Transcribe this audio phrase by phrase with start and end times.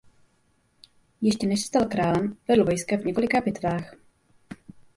[1.21, 3.93] Ještě než se stal králem vedl vojska v několika bitvách.